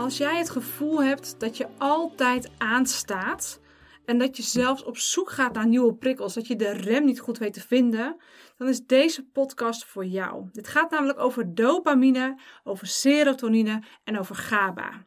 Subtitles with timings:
[0.00, 3.60] Als jij het gevoel hebt dat je altijd aanstaat
[4.04, 7.20] en dat je zelfs op zoek gaat naar nieuwe prikkels, dat je de rem niet
[7.20, 8.16] goed weet te vinden,
[8.56, 10.48] dan is deze podcast voor jou.
[10.52, 15.04] Dit gaat namelijk over dopamine, over serotonine en over GABA.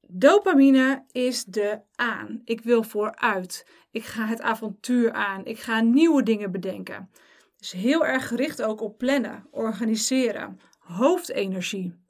[0.00, 2.40] Dopamine is de aan.
[2.44, 3.66] Ik wil vooruit.
[3.90, 5.44] Ik ga het avontuur aan.
[5.44, 7.10] Ik ga nieuwe dingen bedenken.
[7.56, 12.06] Dus heel erg gericht ook op plannen, organiseren, hoofdenergie.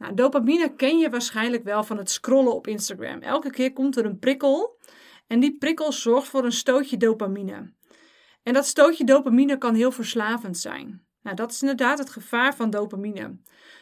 [0.00, 3.20] Nou, dopamine ken je waarschijnlijk wel van het scrollen op Instagram.
[3.20, 4.78] Elke keer komt er een prikkel
[5.26, 7.72] en die prikkel zorgt voor een stootje dopamine.
[8.42, 11.06] En dat stootje dopamine kan heel verslavend zijn.
[11.22, 13.38] Nou, dat is inderdaad het gevaar van dopamine.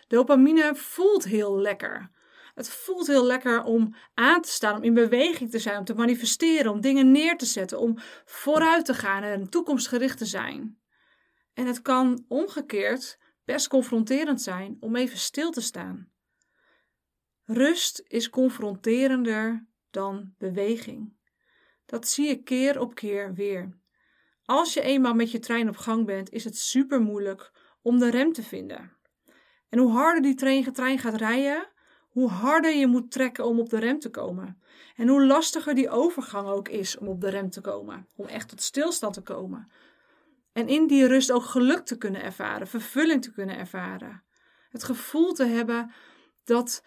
[0.09, 2.11] Dopamine voelt heel lekker.
[2.55, 5.95] Het voelt heel lekker om aan te staan, om in beweging te zijn, om te
[5.95, 10.79] manifesteren, om dingen neer te zetten, om vooruit te gaan en toekomstgericht te zijn.
[11.55, 16.11] En het kan omgekeerd best confronterend zijn om even stil te staan.
[17.45, 21.17] Rust is confronterender dan beweging.
[21.87, 23.79] Dat zie je keer op keer weer.
[24.45, 28.11] Als je eenmaal met je trein op gang bent, is het super moeilijk om de
[28.11, 28.97] rem te vinden.
[29.69, 31.69] En hoe harder die trein, trein gaat rijden,
[32.09, 34.63] hoe harder je moet trekken om op de rem te komen.
[34.97, 38.49] En hoe lastiger die overgang ook is om op de rem te komen, om echt
[38.49, 39.71] tot stilstand te komen.
[40.59, 44.23] En in die rust ook geluk te kunnen ervaren, vervulling te kunnen ervaren.
[44.69, 45.93] Het gevoel te hebben
[46.45, 46.85] dat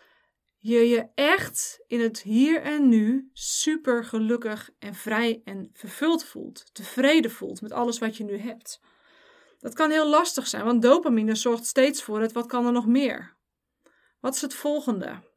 [0.58, 6.73] je je echt in het hier en nu super gelukkig en vrij en vervuld voelt,
[6.73, 8.81] tevreden voelt met alles wat je nu hebt.
[9.59, 12.88] Dat kan heel lastig zijn, want dopamine zorgt steeds voor het wat kan er nog
[12.88, 13.35] meer.
[14.19, 15.30] Wat is het volgende?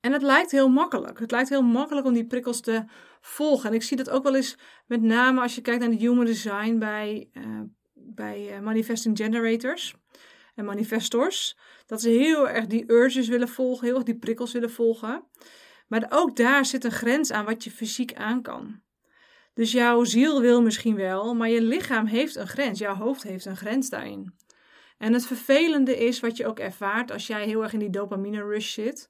[0.00, 1.18] En het lijkt heel makkelijk.
[1.18, 2.84] Het lijkt heel makkelijk om die prikkels te
[3.20, 3.68] volgen.
[3.68, 6.24] En ik zie dat ook wel eens met name als je kijkt naar de human
[6.24, 7.60] design bij, uh,
[7.94, 9.94] bij uh, manifesting generators
[10.54, 11.58] en manifestors.
[11.86, 15.24] Dat ze heel erg die urges willen volgen, heel erg die prikkels willen volgen.
[15.88, 18.80] Maar ook daar zit een grens aan wat je fysiek aan kan.
[19.54, 22.78] Dus jouw ziel wil misschien wel, maar je lichaam heeft een grens.
[22.78, 24.34] Jouw hoofd heeft een grens daarin.
[24.98, 28.42] En het vervelende is wat je ook ervaart als jij heel erg in die dopamine
[28.42, 29.08] rush zit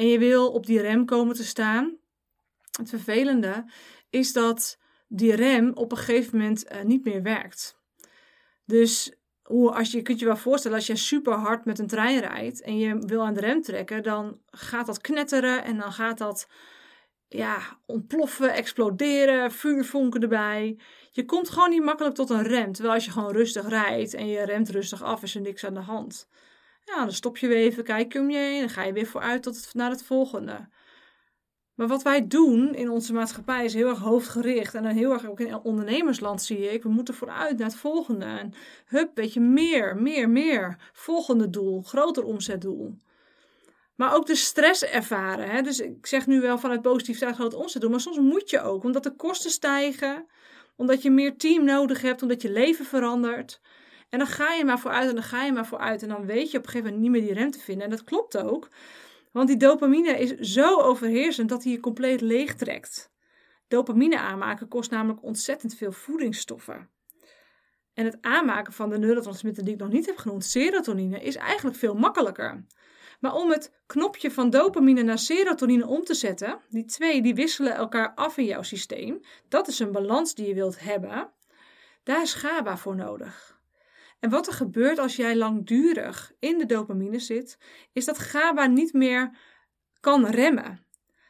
[0.00, 1.96] en je wil op die rem komen te staan.
[2.78, 3.64] Het vervelende
[4.10, 4.78] is dat
[5.08, 7.78] die rem op een gegeven moment uh, niet meer werkt.
[8.64, 9.12] Dus
[9.42, 12.20] hoe, als je, je kunt je wel voorstellen, als je super hard met een trein
[12.20, 16.18] rijdt en je wil aan de rem trekken, dan gaat dat knetteren en dan gaat
[16.18, 16.48] dat
[17.28, 20.78] ja, ontploffen, exploderen, vuurvonken erbij.
[21.10, 22.72] Je komt gewoon niet makkelijk tot een rem.
[22.72, 25.74] Terwijl als je gewoon rustig rijdt en je remt rustig af, is er niks aan
[25.74, 26.28] de hand.
[26.84, 29.06] Ja, dan stop je weer even, kijk je om je heen, dan ga je weer
[29.06, 30.68] vooruit tot naar het volgende.
[31.80, 34.74] Maar wat wij doen in onze maatschappij is heel erg hoofdgericht.
[34.74, 36.82] En dan heel erg ook in ondernemersland zie ik.
[36.82, 38.24] We moeten vooruit naar het volgende.
[38.24, 38.52] En
[38.86, 40.90] hup, weet je, meer, meer, meer.
[40.92, 42.98] Volgende doel, groter omzetdoel.
[43.94, 45.50] Maar ook de stress ervaren.
[45.50, 45.62] Hè?
[45.62, 47.90] Dus ik zeg nu wel vanuit positiviteit groot omzetdoel.
[47.90, 50.26] Maar soms moet je ook, omdat de kosten stijgen.
[50.76, 53.60] Omdat je meer team nodig hebt, omdat je leven verandert.
[54.10, 56.02] En dan ga je maar vooruit en dan ga je maar vooruit.
[56.02, 57.84] En dan weet je op een gegeven moment niet meer die rem te vinden.
[57.84, 58.68] En dat klopt ook.
[59.32, 63.10] Want die dopamine is zo overheersend dat hij je compleet leeg trekt.
[63.68, 66.90] Dopamine aanmaken kost namelijk ontzettend veel voedingsstoffen.
[67.94, 71.76] En het aanmaken van de neurotransmitter die ik nog niet heb genoemd, serotonine, is eigenlijk
[71.76, 72.64] veel makkelijker.
[73.20, 77.74] Maar om het knopje van dopamine naar serotonine om te zetten, die twee die wisselen
[77.74, 79.20] elkaar af in jouw systeem.
[79.48, 81.30] Dat is een balans die je wilt hebben.
[82.02, 83.59] Daar is GABA voor nodig.
[84.20, 87.58] En wat er gebeurt als jij langdurig in de dopamine zit,
[87.92, 89.38] is dat GABA niet meer
[90.00, 90.86] kan remmen.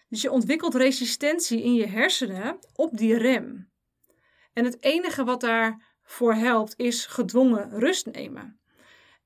[0.08, 3.70] Dus je ontwikkelt resistentie in je hersenen op die rem.
[4.52, 8.60] En het enige wat daarvoor helpt is gedwongen rust nemen.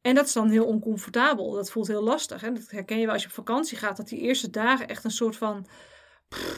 [0.00, 1.50] En dat is dan heel oncomfortabel.
[1.50, 2.40] Dat voelt heel lastig.
[2.40, 2.52] Hè?
[2.52, 3.96] Dat herken je wel als je op vakantie gaat.
[3.96, 5.66] Dat die eerste dagen echt een soort van.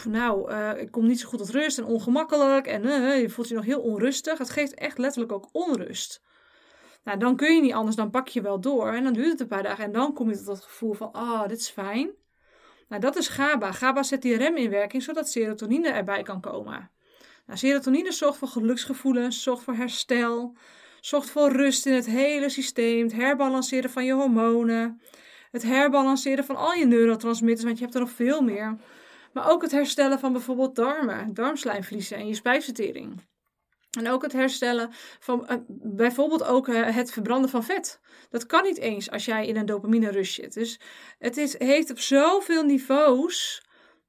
[0.09, 2.67] nou, uh, ik kom niet zo goed tot rust en ongemakkelijk.
[2.67, 4.39] En uh, je voelt je nog heel onrustig.
[4.39, 6.23] Het geeft echt letterlijk ook onrust.
[7.07, 8.93] Nou, dan kun je niet anders, dan pak je wel door.
[8.93, 9.85] En dan duurt het een paar dagen.
[9.85, 12.11] En dan kom je tot dat gevoel van, oh, dit is fijn.
[12.89, 13.73] Nou, dat is GABA.
[13.73, 16.91] GABA zet die rem in werking, zodat serotonine erbij kan komen.
[17.47, 20.57] Nou, serotonine zorgt voor geluksgevoelens, zorgt voor herstel,
[21.01, 25.01] zorgt voor rust in het hele systeem, het herbalanceren van je hormonen,
[25.51, 28.77] het herbalanceren van al je neurotransmitters, want je hebt er nog veel meer.
[29.33, 33.21] Maar ook het herstellen van bijvoorbeeld darmen, darmslijmvliezen en je spijsvertering.
[33.97, 34.91] En ook het herstellen
[35.21, 38.01] van uh, bijvoorbeeld ook uh, het verbranden van vet.
[38.31, 40.55] Dat kan niet eens als jij in een dopamine rush zit.
[40.55, 40.81] Dus
[41.19, 43.65] het is, heeft op zoveel niveaus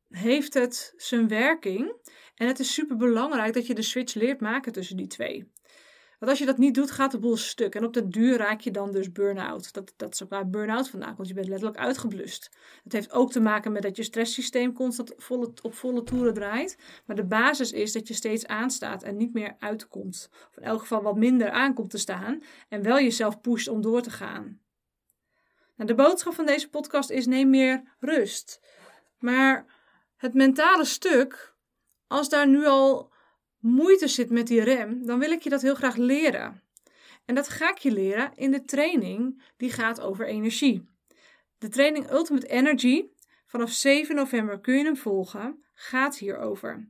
[0.10, 1.95] heeft het zijn werking.
[2.36, 5.51] En het is super belangrijk dat je de switch leert maken tussen die twee.
[6.17, 7.75] Want als je dat niet doet, gaat de boel stuk.
[7.75, 9.73] En op de duur raak je dan dus burn-out.
[9.73, 11.27] Dat, dat is ook waar burn-out vandaan komt.
[11.27, 12.49] Je bent letterlijk uitgeblust.
[12.83, 15.15] Dat heeft ook te maken met dat je stresssysteem constant
[15.61, 16.77] op volle toeren draait.
[17.05, 20.29] Maar de basis is dat je steeds aanstaat en niet meer uitkomt.
[20.49, 22.43] Of in elk geval wat minder aankomt te staan.
[22.69, 24.59] En wel jezelf pusht om door te gaan.
[25.75, 28.59] Nou, de boodschap van deze podcast is: neem meer rust.
[29.19, 29.65] Maar
[30.15, 31.55] het mentale stuk,
[32.07, 33.15] als daar nu al
[33.67, 36.61] moeite zit met die rem, dan wil ik je dat heel graag leren.
[37.25, 40.89] En dat ga ik je leren in de training die gaat over energie.
[41.57, 43.05] De training Ultimate Energy,
[43.45, 46.89] vanaf 7 november kun je hem volgen, gaat hierover.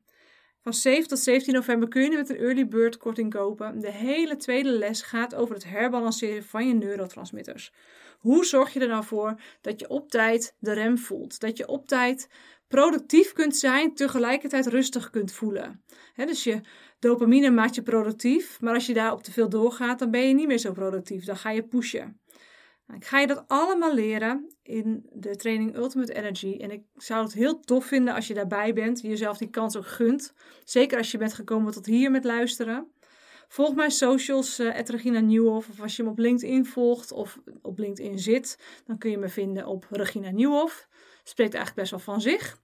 [0.67, 3.79] Van 7 tot 17 november kun je met een early bird korting kopen.
[3.79, 7.71] De hele tweede les gaat over het herbalanceren van je neurotransmitters.
[8.17, 11.39] Hoe zorg je er nou voor dat je op tijd de rem voelt?
[11.39, 12.29] Dat je op tijd
[12.67, 15.83] productief kunt zijn, tegelijkertijd rustig kunt voelen.
[16.15, 16.61] dus je
[16.99, 20.33] dopamine maakt je productief, maar als je daar op te veel doorgaat, dan ben je
[20.33, 21.25] niet meer zo productief.
[21.25, 22.19] Dan ga je pushen.
[22.87, 26.57] Nou, ik ga je dat allemaal leren in de training Ultimate Energy.
[26.59, 29.87] En ik zou het heel tof vinden als je daarbij bent, jezelf die kans ook
[29.87, 30.33] gunt.
[30.63, 32.91] Zeker als je bent gekomen tot hier met luisteren.
[33.47, 35.69] Volg mijn socials, uh, Regina Nieuwhof.
[35.69, 39.29] Of als je me op LinkedIn volgt of op LinkedIn zit, dan kun je me
[39.29, 40.87] vinden op Regina Nieuwhof.
[41.23, 42.59] Spreekt eigenlijk best wel van zich.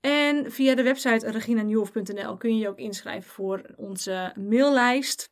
[0.00, 5.30] En via de website reginanieuwhof.nl kun je je ook inschrijven voor onze maillijst.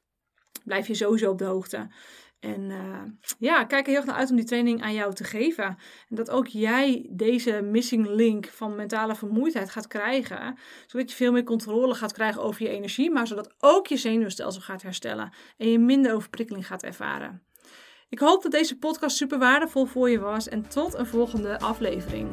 [0.65, 1.89] Blijf je sowieso op de hoogte.
[2.41, 3.03] En uh,
[3.39, 5.65] ja, kijk er heel erg naar uit om die training aan jou te geven.
[6.09, 10.59] En dat ook jij deze missing link van mentale vermoeidheid gaat krijgen.
[10.87, 13.11] Zodat je veel meer controle gaat krijgen over je energie.
[13.11, 15.33] Maar zodat ook je zenuwstelsel gaat herstellen.
[15.57, 17.43] En je minder overprikkeling gaat ervaren.
[18.09, 20.49] Ik hoop dat deze podcast super waardevol voor je was.
[20.49, 22.29] En tot een volgende aflevering.